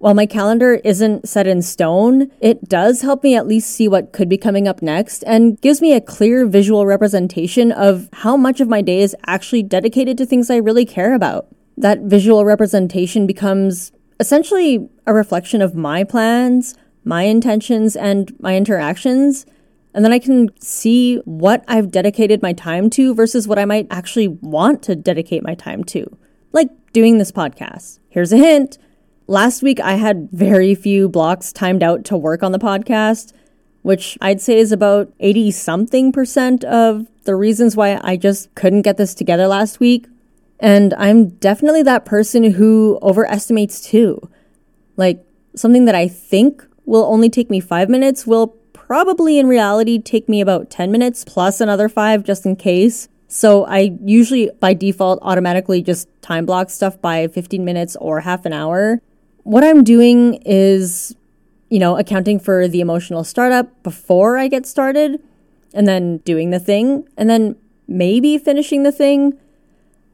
while 0.00 0.14
my 0.14 0.24
calendar 0.24 0.76
isn't 0.76 1.28
set 1.28 1.46
in 1.46 1.60
stone, 1.60 2.30
it 2.40 2.66
does 2.66 3.02
help 3.02 3.22
me 3.22 3.36
at 3.36 3.46
least 3.46 3.70
see 3.70 3.86
what 3.86 4.14
could 4.14 4.30
be 4.30 4.38
coming 4.38 4.66
up 4.66 4.80
next 4.80 5.22
and 5.26 5.60
gives 5.60 5.82
me 5.82 5.92
a 5.92 6.00
clear 6.00 6.46
visual 6.46 6.86
representation 6.86 7.70
of 7.70 8.08
how 8.14 8.34
much 8.34 8.62
of 8.62 8.68
my 8.68 8.80
day 8.80 9.02
is 9.02 9.14
actually 9.26 9.62
dedicated 9.62 10.16
to 10.16 10.24
things 10.24 10.48
I 10.48 10.56
really 10.56 10.86
care 10.86 11.12
about. 11.12 11.48
That 11.76 12.00
visual 12.00 12.46
representation 12.46 13.26
becomes 13.26 13.92
essentially 14.18 14.88
a 15.06 15.12
reflection 15.12 15.60
of 15.60 15.74
my 15.74 16.02
plans, 16.02 16.74
my 17.04 17.24
intentions 17.24 17.94
and 17.94 18.34
my 18.40 18.56
interactions. 18.56 19.44
And 19.92 20.02
then 20.02 20.14
I 20.14 20.18
can 20.18 20.48
see 20.62 21.16
what 21.26 21.62
I've 21.68 21.90
dedicated 21.90 22.40
my 22.40 22.54
time 22.54 22.88
to 22.90 23.14
versus 23.14 23.46
what 23.46 23.58
I 23.58 23.66
might 23.66 23.86
actually 23.90 24.28
want 24.28 24.82
to 24.84 24.96
dedicate 24.96 25.42
my 25.42 25.54
time 25.54 25.84
to. 25.84 26.06
Like 26.52 26.70
doing 26.94 27.18
this 27.18 27.30
podcast. 27.30 27.98
Here's 28.08 28.32
a 28.32 28.38
hint. 28.38 28.78
Last 29.30 29.62
week, 29.62 29.78
I 29.78 29.92
had 29.92 30.28
very 30.32 30.74
few 30.74 31.08
blocks 31.08 31.52
timed 31.52 31.84
out 31.84 32.04
to 32.06 32.16
work 32.16 32.42
on 32.42 32.50
the 32.50 32.58
podcast, 32.58 33.32
which 33.82 34.18
I'd 34.20 34.40
say 34.40 34.58
is 34.58 34.72
about 34.72 35.12
80 35.20 35.52
something 35.52 36.10
percent 36.10 36.64
of 36.64 37.06
the 37.22 37.36
reasons 37.36 37.76
why 37.76 38.00
I 38.02 38.16
just 38.16 38.52
couldn't 38.56 38.82
get 38.82 38.96
this 38.96 39.14
together 39.14 39.46
last 39.46 39.78
week. 39.78 40.08
And 40.58 40.92
I'm 40.94 41.28
definitely 41.28 41.84
that 41.84 42.04
person 42.04 42.42
who 42.54 42.98
overestimates 43.02 43.80
too. 43.80 44.20
Like, 44.96 45.24
something 45.54 45.84
that 45.84 45.94
I 45.94 46.08
think 46.08 46.66
will 46.84 47.04
only 47.04 47.30
take 47.30 47.50
me 47.50 47.60
five 47.60 47.88
minutes 47.88 48.26
will 48.26 48.48
probably 48.72 49.38
in 49.38 49.46
reality 49.46 50.00
take 50.00 50.28
me 50.28 50.40
about 50.40 50.70
10 50.70 50.90
minutes 50.90 51.22
plus 51.24 51.60
another 51.60 51.88
five 51.88 52.24
just 52.24 52.44
in 52.44 52.56
case. 52.56 53.06
So 53.28 53.64
I 53.64 53.96
usually 54.04 54.50
by 54.58 54.74
default 54.74 55.20
automatically 55.22 55.82
just 55.82 56.08
time 56.20 56.46
block 56.46 56.68
stuff 56.68 57.00
by 57.00 57.28
15 57.28 57.64
minutes 57.64 57.94
or 58.00 58.22
half 58.22 58.44
an 58.44 58.52
hour. 58.52 59.00
What 59.44 59.64
I'm 59.64 59.84
doing 59.84 60.34
is, 60.44 61.16
you 61.70 61.78
know, 61.78 61.96
accounting 61.96 62.38
for 62.38 62.68
the 62.68 62.80
emotional 62.80 63.24
startup 63.24 63.82
before 63.82 64.36
I 64.36 64.48
get 64.48 64.66
started 64.66 65.22
and 65.72 65.88
then 65.88 66.18
doing 66.18 66.50
the 66.50 66.58
thing 66.58 67.08
and 67.16 67.30
then 67.30 67.56
maybe 67.88 68.38
finishing 68.38 68.82
the 68.82 68.92
thing. 68.92 69.38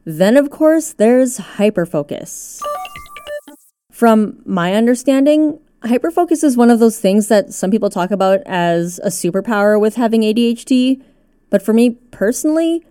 Then, 0.05 0.37
of 0.37 0.49
course, 0.49 0.93
there's 0.93 1.37
hyperfocus. 1.37 2.61
From 3.91 4.41
my 4.45 4.73
understanding, 4.73 5.59
hyperfocus 5.81 6.43
is 6.43 6.55
one 6.55 6.71
of 6.71 6.79
those 6.79 6.99
things 6.99 7.27
that 7.27 7.53
some 7.53 7.71
people 7.71 7.89
talk 7.89 8.11
about 8.11 8.41
as 8.45 8.99
a 8.99 9.07
superpower 9.07 9.79
with 9.79 9.95
having 9.95 10.21
ADHD. 10.21 11.01
But 11.49 11.61
for 11.61 11.73
me 11.73 11.91
personally, 12.11 12.85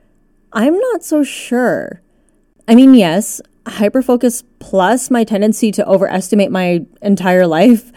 I'm 0.52 0.78
not 0.78 1.04
so 1.04 1.22
sure. 1.22 2.02
I 2.68 2.74
mean, 2.74 2.94
yes, 2.94 3.40
hyperfocus 3.66 4.42
plus 4.58 5.10
my 5.10 5.24
tendency 5.24 5.70
to 5.72 5.86
overestimate 5.86 6.50
my 6.50 6.84
entire 7.02 7.46
life 7.46 7.92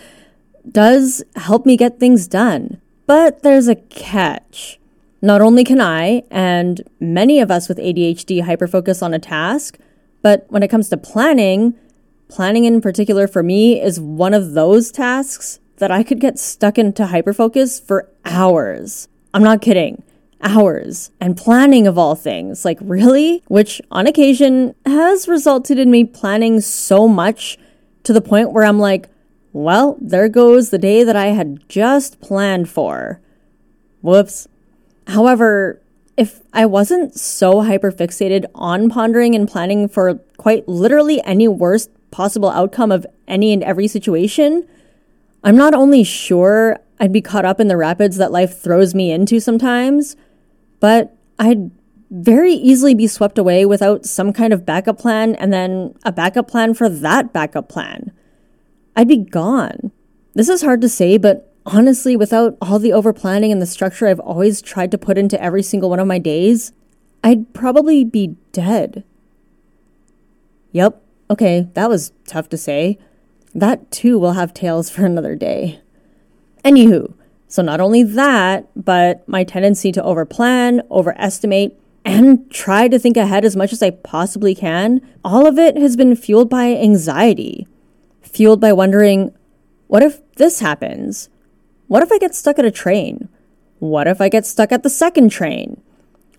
does 0.69 1.23
help 1.35 1.65
me 1.65 1.77
get 1.77 1.99
things 1.99 2.27
done. 2.27 2.81
But 3.05 3.43
there's 3.43 3.67
a 3.67 3.75
catch. 3.75 4.79
Not 5.21 5.41
only 5.41 5.63
can 5.63 5.81
I, 5.81 6.23
and 6.31 6.81
many 6.99 7.39
of 7.39 7.51
us 7.51 7.67
with 7.67 7.77
ADHD, 7.77 8.43
hyperfocus 8.43 9.03
on 9.03 9.13
a 9.13 9.19
task, 9.19 9.77
but 10.21 10.45
when 10.49 10.63
it 10.63 10.69
comes 10.69 10.89
to 10.89 10.97
planning, 10.97 11.75
planning 12.27 12.65
in 12.65 12.81
particular 12.81 13.27
for 13.27 13.43
me 13.43 13.81
is 13.81 13.99
one 13.99 14.33
of 14.33 14.53
those 14.53 14.91
tasks 14.91 15.59
that 15.77 15.91
I 15.91 16.03
could 16.03 16.19
get 16.19 16.37
stuck 16.39 16.77
into 16.77 17.05
hyperfocus 17.05 17.81
for 17.81 18.09
hours. 18.25 19.07
I'm 19.33 19.43
not 19.43 19.61
kidding 19.61 20.03
hours 20.41 21.11
and 21.19 21.37
planning 21.37 21.87
of 21.87 21.97
all 21.97 22.15
things. 22.15 22.65
Like, 22.65 22.77
really? 22.81 23.43
Which 23.47 23.81
on 23.91 24.07
occasion 24.07 24.75
has 24.85 25.27
resulted 25.27 25.79
in 25.79 25.91
me 25.91 26.03
planning 26.03 26.61
so 26.61 27.07
much 27.07 27.57
to 28.03 28.13
the 28.13 28.21
point 28.21 28.51
where 28.51 28.63
I'm 28.63 28.79
like, 28.79 29.09
well, 29.51 29.97
there 29.99 30.29
goes 30.29 30.69
the 30.69 30.77
day 30.77 31.03
that 31.03 31.15
I 31.15 31.27
had 31.27 31.67
just 31.67 32.21
planned 32.21 32.69
for. 32.69 33.19
Whoops. 34.01 34.47
However, 35.07 35.81
if 36.15 36.41
I 36.53 36.65
wasn't 36.65 37.15
so 37.15 37.55
hyperfixated 37.55 38.45
on 38.53 38.89
pondering 38.89 39.35
and 39.35 39.47
planning 39.47 39.87
for 39.87 40.15
quite 40.37 40.67
literally 40.67 41.21
any 41.23 41.47
worst 41.47 41.89
possible 42.11 42.49
outcome 42.49 42.91
of 42.91 43.05
any 43.27 43.53
and 43.53 43.63
every 43.63 43.87
situation, 43.87 44.67
I'm 45.43 45.55
not 45.55 45.73
only 45.73 46.03
sure 46.03 46.77
I'd 46.99 47.13
be 47.13 47.21
caught 47.21 47.45
up 47.45 47.59
in 47.59 47.69
the 47.69 47.77
rapids 47.77 48.17
that 48.17 48.31
life 48.31 48.59
throws 48.59 48.93
me 48.93 49.11
into 49.11 49.39
sometimes, 49.39 50.15
but 50.79 51.15
I'd 51.37 51.71
very 52.11 52.53
easily 52.53 52.95
be 52.95 53.07
swept 53.07 53.37
away 53.37 53.65
without 53.65 54.05
some 54.05 54.33
kind 54.33 54.51
of 54.51 54.65
backup 54.65 54.97
plan 54.97 55.35
and 55.35 55.53
then 55.53 55.95
a 56.03 56.11
backup 56.11 56.47
plan 56.47 56.73
for 56.73 56.89
that 56.89 57.31
backup 57.31 57.69
plan. 57.69 58.11
I'd 58.95 59.07
be 59.07 59.17
gone. 59.17 59.91
This 60.33 60.49
is 60.49 60.61
hard 60.61 60.81
to 60.81 60.89
say, 60.89 61.17
but 61.17 61.53
honestly, 61.65 62.15
without 62.15 62.57
all 62.61 62.79
the 62.79 62.89
overplanning 62.89 63.51
and 63.51 63.61
the 63.61 63.67
structure 63.67 64.07
I've 64.07 64.19
always 64.19 64.61
tried 64.61 64.91
to 64.91 64.97
put 64.97 65.17
into 65.17 65.41
every 65.41 65.63
single 65.63 65.89
one 65.89 65.99
of 65.99 66.07
my 66.07 66.19
days, 66.19 66.71
I'd 67.23 67.53
probably 67.53 68.03
be 68.03 68.37
dead. 68.51 69.03
Yep, 70.71 71.01
okay, 71.29 71.67
that 71.73 71.89
was 71.89 72.11
tough 72.27 72.49
to 72.49 72.57
say. 72.57 72.97
That 73.53 73.91
too 73.91 74.19
will 74.19 74.33
have 74.33 74.53
tales 74.53 74.89
for 74.89 75.05
another 75.05 75.35
day. 75.35 75.81
Anywho, 76.63 77.13
so 77.49 77.63
not 77.63 77.81
only 77.81 78.03
that, 78.03 78.69
but 78.75 79.27
my 79.27 79.43
tendency 79.43 79.91
to 79.91 80.01
overplan, 80.03 80.81
overestimate, 80.91 81.77
and 82.05 82.49
try 82.51 82.87
to 82.87 82.99
think 82.99 83.17
ahead 83.17 83.43
as 83.43 83.55
much 83.55 83.73
as 83.73 83.81
I 83.81 83.89
possibly 83.89 84.53
can, 84.53 85.01
all 85.25 85.47
of 85.47 85.57
it 85.57 85.75
has 85.75 85.97
been 85.97 86.15
fueled 86.15 86.49
by 86.49 86.67
anxiety. 86.67 87.67
Fueled 88.21 88.61
by 88.61 88.71
wondering, 88.71 89.33
what 89.87 90.03
if 90.03 90.19
this 90.35 90.59
happens? 90.59 91.29
What 91.87 92.03
if 92.03 92.11
I 92.11 92.19
get 92.19 92.35
stuck 92.35 92.59
at 92.59 92.65
a 92.65 92.71
train? 92.71 93.27
What 93.79 94.07
if 94.07 94.21
I 94.21 94.29
get 94.29 94.45
stuck 94.45 94.71
at 94.71 94.83
the 94.83 94.89
second 94.89 95.29
train? 95.29 95.81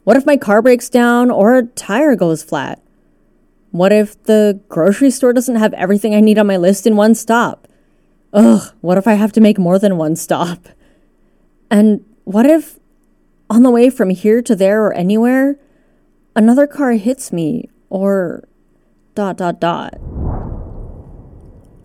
What 0.04 0.16
if 0.16 0.24
my 0.24 0.36
car 0.36 0.62
breaks 0.62 0.88
down 0.88 1.28
or 1.28 1.56
a 1.56 1.66
tire 1.66 2.14
goes 2.14 2.44
flat? 2.44 2.80
What 3.72 3.92
if 3.92 4.22
the 4.24 4.60
grocery 4.68 5.10
store 5.10 5.32
doesn't 5.32 5.56
have 5.56 5.72
everything 5.74 6.14
I 6.14 6.20
need 6.20 6.38
on 6.38 6.46
my 6.46 6.56
list 6.56 6.86
in 6.86 6.94
one 6.94 7.16
stop? 7.16 7.66
Ugh, 8.32 8.72
what 8.80 8.96
if 8.96 9.08
I 9.08 9.14
have 9.14 9.32
to 9.32 9.40
make 9.40 9.58
more 9.58 9.80
than 9.80 9.96
one 9.96 10.14
stop? 10.14 10.68
And 11.70 12.04
what 12.24 12.46
if 12.46 12.78
on 13.48 13.62
the 13.62 13.70
way 13.70 13.90
from 13.90 14.10
here 14.10 14.42
to 14.42 14.56
there 14.56 14.84
or 14.84 14.92
anywhere, 14.92 15.58
another 16.34 16.66
car 16.66 16.92
hits 16.92 17.32
me 17.32 17.68
or 17.88 18.44
dot 19.14 19.36
dot 19.36 19.60
dot? 19.60 19.94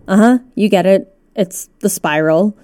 Uh 0.08 0.16
huh, 0.16 0.38
you 0.54 0.68
get 0.68 0.86
it. 0.86 1.16
It's 1.34 1.68
the 1.80 1.88
spiral. 1.88 2.56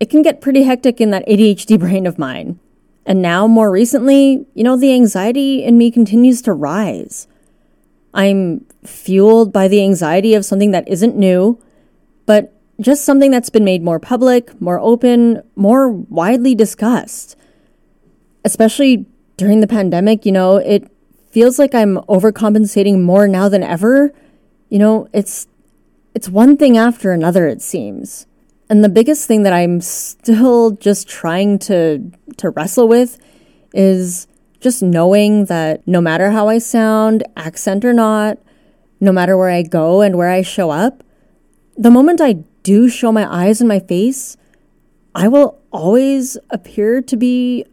It 0.00 0.10
can 0.10 0.22
get 0.22 0.40
pretty 0.40 0.62
hectic 0.64 1.00
in 1.00 1.10
that 1.10 1.26
ADHD 1.26 1.78
brain 1.78 2.06
of 2.06 2.18
mine. 2.18 2.58
And 3.04 3.20
now, 3.20 3.48
more 3.48 3.70
recently, 3.70 4.46
you 4.54 4.62
know, 4.62 4.76
the 4.76 4.92
anxiety 4.92 5.64
in 5.64 5.76
me 5.76 5.90
continues 5.90 6.40
to 6.42 6.52
rise. 6.52 7.26
I'm 8.14 8.64
fueled 8.84 9.52
by 9.52 9.68
the 9.68 9.82
anxiety 9.82 10.34
of 10.34 10.44
something 10.44 10.70
that 10.70 10.86
isn't 10.88 11.16
new, 11.16 11.60
but 12.26 12.52
just 12.82 13.04
something 13.04 13.30
that's 13.30 13.50
been 13.50 13.64
made 13.64 13.82
more 13.82 14.00
public, 14.00 14.60
more 14.60 14.78
open, 14.80 15.42
more 15.56 15.88
widely 15.88 16.54
discussed. 16.54 17.36
Especially 18.44 19.06
during 19.36 19.60
the 19.60 19.66
pandemic, 19.66 20.26
you 20.26 20.32
know, 20.32 20.56
it 20.56 20.90
feels 21.30 21.58
like 21.58 21.74
I'm 21.74 21.96
overcompensating 22.08 23.00
more 23.00 23.26
now 23.26 23.48
than 23.48 23.62
ever. 23.62 24.12
You 24.68 24.78
know, 24.78 25.08
it's 25.12 25.46
it's 26.14 26.28
one 26.28 26.56
thing 26.56 26.76
after 26.76 27.12
another 27.12 27.46
it 27.46 27.62
seems. 27.62 28.26
And 28.68 28.84
the 28.84 28.88
biggest 28.88 29.26
thing 29.26 29.42
that 29.42 29.52
I'm 29.52 29.80
still 29.80 30.72
just 30.72 31.08
trying 31.08 31.58
to 31.60 32.10
to 32.36 32.50
wrestle 32.50 32.88
with 32.88 33.18
is 33.74 34.26
just 34.60 34.82
knowing 34.82 35.46
that 35.46 35.86
no 35.86 36.00
matter 36.00 36.30
how 36.30 36.48
I 36.48 36.58
sound, 36.58 37.24
accent 37.36 37.84
or 37.84 37.92
not, 37.92 38.38
no 39.00 39.12
matter 39.12 39.36
where 39.36 39.50
I 39.50 39.62
go 39.62 40.00
and 40.00 40.16
where 40.16 40.30
I 40.30 40.42
show 40.42 40.70
up, 40.70 41.02
the 41.76 41.90
moment 41.90 42.20
I 42.20 42.44
do 42.62 42.88
show 42.88 43.12
my 43.12 43.30
eyes 43.32 43.60
and 43.60 43.68
my 43.68 43.80
face, 43.80 44.36
I 45.14 45.28
will 45.28 45.60
always 45.70 46.38
appear 46.50 47.02
to 47.02 47.16
be 47.16 47.64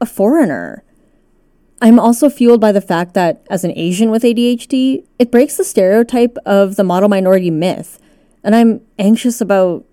a 0.00 0.06
foreigner. 0.06 0.82
I'm 1.80 2.00
also 2.00 2.28
fueled 2.28 2.60
by 2.60 2.72
the 2.72 2.80
fact 2.80 3.14
that 3.14 3.46
as 3.50 3.62
an 3.62 3.72
Asian 3.76 4.10
with 4.10 4.24
ADHD, 4.24 5.04
it 5.18 5.30
breaks 5.30 5.56
the 5.56 5.64
stereotype 5.64 6.36
of 6.44 6.76
the 6.76 6.84
model 6.84 7.08
minority 7.08 7.50
myth. 7.50 8.00
And 8.42 8.54
I'm 8.54 8.80
anxious 8.98 9.40
about, 9.40 9.84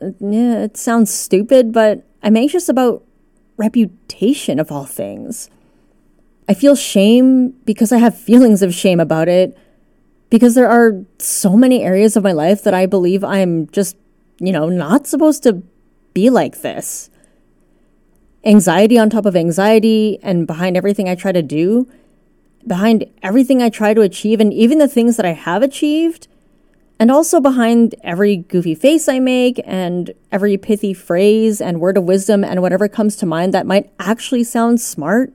yeah, 0.00 0.64
it 0.64 0.76
sounds 0.76 1.12
stupid, 1.12 1.72
but 1.72 2.04
I'm 2.22 2.36
anxious 2.36 2.68
about 2.68 3.04
reputation 3.56 4.58
of 4.60 4.70
all 4.70 4.86
things. 4.86 5.50
I 6.48 6.54
feel 6.54 6.76
shame 6.76 7.50
because 7.64 7.92
I 7.92 7.98
have 7.98 8.16
feelings 8.28 8.62
of 8.62 8.74
shame 8.74 9.00
about 9.00 9.28
it 9.28 9.56
because 10.30 10.54
there 10.54 10.70
are 10.70 11.04
so 11.18 11.56
many 11.56 11.82
areas 11.82 12.16
of 12.16 12.22
my 12.22 12.32
life 12.32 12.62
that 12.62 12.72
I 12.72 12.86
believe 12.86 13.22
I'm 13.22 13.66
just, 13.68 13.96
you 14.38 14.52
know, 14.52 14.68
not 14.68 15.06
supposed 15.06 15.42
to 15.42 15.62
be 16.14 16.30
like 16.30 16.62
this. 16.62 17.10
Anxiety 18.44 18.96
on 18.96 19.10
top 19.10 19.26
of 19.26 19.36
anxiety, 19.36 20.18
and 20.22 20.46
behind 20.46 20.76
everything 20.76 21.08
I 21.08 21.14
try 21.14 21.32
to 21.32 21.42
do, 21.42 21.88
behind 22.66 23.04
everything 23.22 23.60
I 23.60 23.68
try 23.68 23.92
to 23.92 24.00
achieve, 24.00 24.40
and 24.40 24.52
even 24.54 24.78
the 24.78 24.88
things 24.88 25.16
that 25.16 25.26
I 25.26 25.32
have 25.32 25.62
achieved, 25.62 26.28
and 26.98 27.10
also 27.10 27.40
behind 27.40 27.94
every 28.02 28.36
goofy 28.36 28.74
face 28.74 29.08
I 29.08 29.18
make, 29.18 29.60
and 29.66 30.12
every 30.30 30.56
pithy 30.56 30.94
phrase 30.94 31.60
and 31.60 31.80
word 31.80 31.96
of 31.96 32.04
wisdom, 32.04 32.44
and 32.44 32.62
whatever 32.62 32.88
comes 32.88 33.16
to 33.16 33.26
mind 33.26 33.52
that 33.52 33.66
might 33.66 33.90
actually 33.98 34.44
sound 34.44 34.80
smart, 34.80 35.32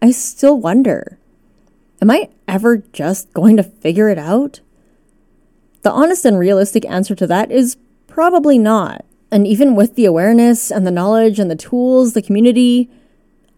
I 0.00 0.12
still 0.12 0.58
wonder 0.58 1.17
Am 2.00 2.10
I 2.10 2.28
ever 2.46 2.76
just 2.92 3.32
going 3.32 3.56
to 3.56 3.64
figure 3.64 4.08
it 4.08 4.18
out? 4.18 4.60
The 5.82 5.90
honest 5.90 6.24
and 6.24 6.38
realistic 6.38 6.84
answer 6.88 7.16
to 7.16 7.26
that 7.26 7.50
is 7.50 7.76
probably 8.06 8.56
not. 8.56 9.04
And 9.32 9.46
even 9.46 9.74
with 9.74 9.96
the 9.96 10.04
awareness 10.04 10.70
and 10.70 10.86
the 10.86 10.92
knowledge 10.92 11.40
and 11.40 11.50
the 11.50 11.56
tools, 11.56 12.12
the 12.12 12.22
community, 12.22 12.88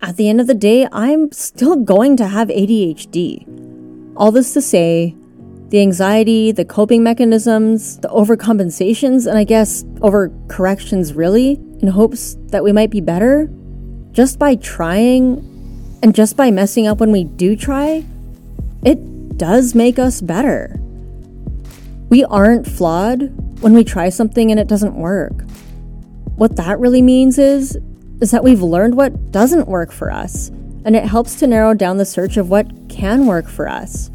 at 0.01 0.17
the 0.17 0.29
end 0.29 0.41
of 0.41 0.47
the 0.47 0.55
day, 0.55 0.89
I'm 0.91 1.31
still 1.33 1.77
going 1.77 2.17
to 2.17 2.29
have 2.29 2.49
ADHD. 2.49 4.15
All 4.17 4.33
this 4.33 4.55
to 4.55 4.63
say, 4.63 5.15
the 5.69 5.83
anxiety, 5.83 6.51
the 6.51 6.65
coping 6.65 7.03
mechanisms, 7.03 7.99
the 7.99 8.09
overcompensations, 8.09 9.27
and 9.27 9.37
I 9.37 9.45
guess 9.45 9.85
overcorrections 10.01 11.15
really, 11.15 11.61
in 11.81 11.89
hopes 11.89 12.37
that 12.47 12.65
we 12.65 12.73
might 12.73 12.91
be 12.91 13.03
better, 13.03 13.51
just 14.13 14.39
by 14.39 14.57
trying 14.57 15.47
and 16.03 16.15
just 16.15 16.37
by 16.37 16.51
messing 16.51 16.87
up 16.87 16.99
when 16.99 17.13
we 17.13 17.25
do 17.25 17.55
try, 17.55 18.05
it 18.85 19.39
does 19.39 19.75
make 19.75 19.99
us 19.99 20.21
better. 20.21 20.79
We 22.09 22.25
aren't 22.25 22.67
flawed 22.67 23.31
when 23.63 23.75
we 23.75 23.85
try 23.85 24.09
something 24.09 24.51
and 24.51 24.59
it 24.59 24.69
doesn't 24.69 24.95
work. 24.95 25.45
What 26.37 26.57
that 26.57 26.81
really 26.81 27.03
means 27.03 27.39
is 27.39 27.79
is 28.21 28.31
that 28.31 28.45
we've 28.45 28.63
learned 28.63 28.97
what 28.97 29.31
doesn't 29.33 29.69
work 29.69 29.93
for 29.93 30.11
us, 30.11 30.49
and 30.85 30.95
it 30.95 31.05
helps 31.05 31.37
to 31.37 31.47
narrow 31.47 31.73
down 31.73 31.97
the 31.97 32.05
search 32.05 32.37
of 32.37 32.51
what 32.51 32.71
can 32.89 33.27
work 33.27 33.49
for 33.49 33.69
us. 33.69 34.11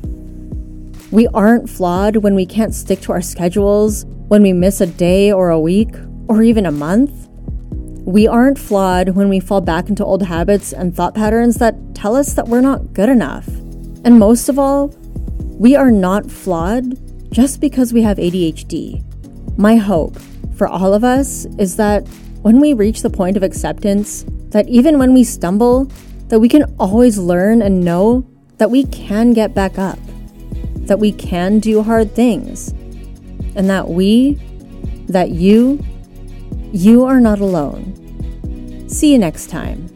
We 1.11 1.27
aren't 1.27 1.69
flawed 1.69 2.17
when 2.17 2.35
we 2.35 2.45
can't 2.45 2.73
stick 2.73 3.01
to 3.01 3.13
our 3.13 3.21
schedules, 3.21 4.05
when 4.27 4.43
we 4.43 4.53
miss 4.53 4.81
a 4.81 4.85
day 4.87 5.31
or 5.31 5.49
a 5.49 5.59
week, 5.59 5.95
or 6.27 6.43
even 6.43 6.65
a 6.65 6.71
month. 6.71 7.27
We 8.05 8.27
aren't 8.27 8.59
flawed 8.59 9.09
when 9.09 9.29
we 9.29 9.39
fall 9.39 9.61
back 9.61 9.89
into 9.89 10.05
old 10.05 10.23
habits 10.23 10.71
and 10.73 10.95
thought 10.95 11.15
patterns 11.15 11.55
that 11.55 11.95
tell 11.95 12.15
us 12.15 12.33
that 12.33 12.47
we're 12.47 12.61
not 12.61 12.93
good 12.93 13.09
enough. 13.09 13.47
And 14.05 14.19
most 14.19 14.49
of 14.49 14.59
all, 14.59 14.89
we 15.57 15.75
are 15.75 15.89
not 15.89 16.29
flawed 16.29 16.93
just 17.31 17.59
because 17.59 17.91
we 17.91 18.03
have 18.03 18.17
ADHD. 18.17 19.03
My 19.57 19.77
hope 19.77 20.17
for 20.55 20.67
all 20.67 20.93
of 20.93 21.03
us 21.03 21.45
is 21.57 21.75
that 21.77 22.07
when 22.43 22.59
we 22.59 22.73
reach 22.73 23.01
the 23.01 23.09
point 23.09 23.35
of 23.35 23.41
acceptance, 23.41 24.23
that 24.49 24.69
even 24.69 24.99
when 24.99 25.15
we 25.15 25.23
stumble, 25.23 25.85
that 26.27 26.39
we 26.39 26.47
can 26.47 26.63
always 26.79 27.17
learn 27.17 27.63
and 27.63 27.83
know 27.83 28.23
that 28.57 28.69
we 28.69 28.85
can 28.85 29.33
get 29.33 29.55
back 29.55 29.79
up, 29.79 29.97
that 30.85 30.99
we 30.99 31.11
can 31.11 31.57
do 31.57 31.81
hard 31.81 32.13
things, 32.13 32.69
and 33.55 33.67
that 33.71 33.89
we, 33.89 34.35
that 35.07 35.31
you, 35.31 35.83
you 36.71 37.05
are 37.05 37.19
not 37.19 37.39
alone. 37.39 38.87
See 38.87 39.11
you 39.13 39.17
next 39.17 39.49
time. 39.49 39.89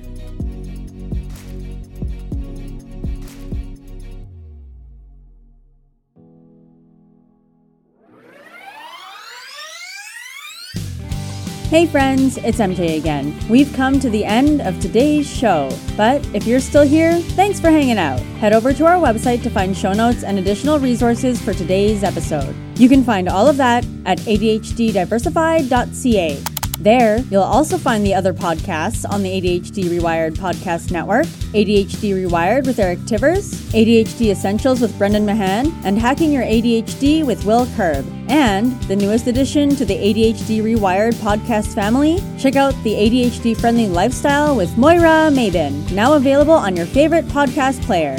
Hey 11.70 11.86
friends, 11.86 12.38
it's 12.38 12.58
MJ 12.58 12.98
again. 12.98 13.38
We've 13.48 13.72
come 13.74 14.00
to 14.00 14.10
the 14.10 14.26
end 14.26 14.60
of 14.60 14.80
today's 14.80 15.30
show, 15.30 15.70
but 15.96 16.26
if 16.34 16.48
you're 16.48 16.62
still 16.62 16.82
here, 16.82 17.20
thanks 17.20 17.60
for 17.60 17.70
hanging 17.70 18.00
out. 18.00 18.20
Head 18.42 18.54
over 18.54 18.74
to 18.74 18.88
our 18.88 18.96
website 18.96 19.44
to 19.44 19.52
find 19.52 19.78
show 19.78 19.94
notes 19.94 20.24
and 20.24 20.40
additional 20.40 20.80
resources 20.80 21.40
for 21.40 21.54
today's 21.54 22.04
episode. 22.04 22.56
You 22.76 22.90
can 22.90 23.04
find 23.04 23.30
all 23.30 23.48
of 23.48 23.58
that 23.58 23.86
at 24.08 24.18
ADHDdiversified.ca. 24.22 26.44
There, 26.80 27.20
you'll 27.20 27.44
also 27.44 27.78
find 27.78 28.04
the 28.04 28.16
other 28.16 28.34
podcasts 28.34 29.08
on 29.08 29.22
the 29.22 29.30
ADHD 29.30 29.84
Rewired 29.84 30.38
podcast 30.38 30.90
network 30.90 31.28
ADHD 31.54 32.16
Rewired 32.16 32.66
with 32.66 32.80
Eric 32.80 32.98
Tivers, 33.02 33.54
ADHD 33.74 34.32
Essentials 34.32 34.82
with 34.82 34.98
Brendan 34.98 35.24
Mahan, 35.24 35.72
and 35.84 36.00
Hacking 36.00 36.32
Your 36.32 36.42
ADHD 36.42 37.24
with 37.24 37.46
Will 37.46 37.68
Curb. 37.76 38.08
And 38.29 38.79
the 38.83 38.95
newest 38.95 39.27
addition 39.27 39.75
to 39.75 39.83
the 39.86 39.95
ADHD 39.95 40.62
Rewired 40.62 41.15
podcast 41.15 41.74
family, 41.74 42.24
check 42.38 42.55
out 42.55 42.75
the 42.83 42.93
ADHD 42.93 43.59
Friendly 43.59 43.88
Lifestyle 43.88 44.55
with 44.55 44.77
Moira 44.77 45.31
Maybin, 45.31 45.91
now 45.91 46.13
available 46.13 46.53
on 46.53 46.75
your 46.75 46.86
favorite 46.86 47.25
podcast 47.25 47.81
player. 47.81 48.15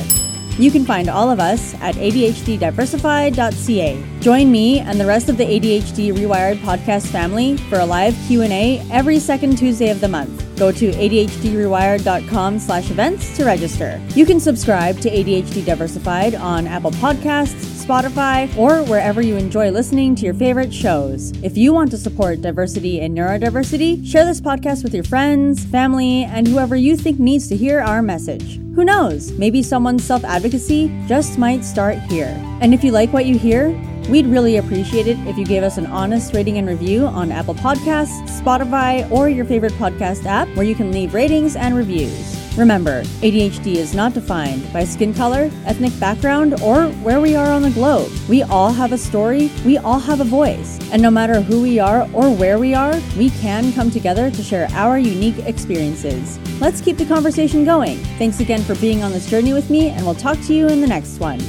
You 0.59 0.71
can 0.71 0.85
find 0.85 1.09
all 1.09 1.31
of 1.31 1.41
us 1.41 1.73
at 1.81 1.95
ADHDdiversified.ca. 1.95 4.05
Join 4.21 4.53
me 4.53 4.81
and 4.81 5.01
the 5.01 5.07
rest 5.07 5.31
of 5.31 5.39
the 5.39 5.45
ADHD 5.45 6.13
Rewired 6.13 6.59
podcast 6.59 7.07
family 7.07 7.57
for 7.57 7.79
a 7.79 7.87
live 7.87 8.15
Q&A 8.27 8.87
every 8.91 9.19
second 9.19 9.57
Tuesday 9.57 9.89
of 9.89 10.03
the 10.03 10.09
month. 10.09 10.45
Go 10.59 10.71
to 10.73 10.91
ADHDrewired.com 10.91 12.59
slash 12.59 12.91
events 12.91 13.35
to 13.39 13.47
register. 13.47 13.99
You 14.15 14.27
can 14.27 14.39
subscribe 14.39 15.01
to 15.01 15.09
ADHD 15.09 15.65
Diversified 15.65 16.35
on 16.35 16.67
Apple 16.67 16.91
Podcasts, 16.91 17.70
Spotify, 17.91 18.57
or 18.57 18.85
wherever 18.85 19.21
you 19.21 19.37
enjoy 19.37 19.69
listening 19.73 20.15
to 20.15 20.25
your 20.25 20.35
favorite 20.35 20.73
shows. 20.73 21.33
If 21.43 21.59
you 21.59 21.73
want 21.73 21.91
to 21.91 21.99
support 21.99 22.41
diversity 22.41 23.01
and 23.01 23.19
neurodiversity, 23.19 24.07
share 24.07 24.25
this 24.25 24.41
podcast 24.41 24.85
with 24.85 24.95
your 24.95 25.03
friends, 25.03 25.65
family, 25.65 26.23
and 26.23 26.47
whoever 26.47 26.77
you 26.77 26.97
think 26.97 27.19
needs 27.19 27.49
to 27.49 27.57
hear 27.57 27.81
our 27.81 28.01
message. 28.01 28.61
Who 28.77 28.85
knows? 28.85 29.33
Maybe 29.33 29.61
someone's 29.65 30.05
self 30.05 30.23
advocacy 30.23 30.87
just 31.09 31.37
might 31.37 31.65
start 31.65 31.99
here. 31.99 32.33
And 32.61 32.73
if 32.73 32.85
you 32.85 32.93
like 32.93 33.13
what 33.13 33.27
you 33.27 33.37
hear, 33.37 33.77
We'd 34.09 34.27
really 34.27 34.57
appreciate 34.57 35.07
it 35.07 35.19
if 35.29 35.39
you 35.39 35.45
gave 35.45 35.63
us 35.63 35.77
an 35.77 35.87
honest 35.87 36.35
rating 36.35 36.59
and 36.59 36.67
review 36.67 37.07
on 37.07 37.31
Apple 37.31 37.55
Podcasts, 37.55 38.41
Spotify, 38.41 39.09
or 39.09 39.29
your 39.29 39.45
favorite 39.45 39.75
podcast 39.75 40.25
app 40.25 40.49
where 40.57 40.67
you 40.67 40.75
can 40.75 40.91
leave 40.91 41.15
ratings 41.15 41.55
and 41.55 41.77
reviews. 41.77 42.40
Remember, 42.57 43.03
ADHD 43.23 43.77
is 43.77 43.95
not 43.95 44.13
defined 44.13 44.71
by 44.73 44.85
skin 44.85 45.15
color, 45.15 45.51
ethnic 45.67 45.99
background, 46.01 46.61
or 46.63 46.87
where 47.03 47.21
we 47.21 47.37
are 47.37 47.51
on 47.53 47.63
the 47.63 47.71
globe. 47.71 48.11
We 48.29 48.43
all 48.43 48.73
have 48.73 48.93
a 48.93 48.99
story, 48.99 49.51
we 49.65 49.79
all 49.79 50.01
have 50.01 50.21
a 50.21 50.25
voice, 50.25 50.79
and 50.93 51.01
no 51.01 51.11
matter 51.11 51.41
who 51.41 51.63
we 51.63 51.79
are 51.79 52.09
or 52.13 52.35
where 52.35 52.59
we 52.59 52.75
are, 52.75 53.01
we 53.17 53.31
can 53.31 53.73
come 53.73 53.91
together 53.91 54.31
to 54.31 54.43
share 54.43 54.69
our 54.73 54.99
unique 54.99 55.39
experiences. 55.47 56.39
Let's 56.61 56.81
keep 56.81 56.97
the 56.97 57.07
conversation 57.07 57.65
going. 57.65 57.99
Thanks 58.19 58.41
again 58.41 58.63
for 58.63 58.75
being 58.77 59.03
on 59.03 59.13
this 59.13 59.31
journey 59.31 59.53
with 59.53 59.71
me, 59.71 59.91
and 59.91 60.05
we'll 60.05 60.15
talk 60.15 60.39
to 60.43 60.55
you 60.55 60.69
in 60.69 60.81
the 60.81 60.89
next 60.89 61.21
one. 61.21 61.41